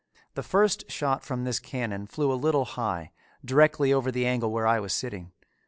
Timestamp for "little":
2.33-2.65